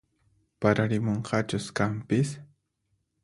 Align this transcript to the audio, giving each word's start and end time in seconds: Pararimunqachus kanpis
Pararimunqachus 0.59 1.65
kanpis 1.77 2.29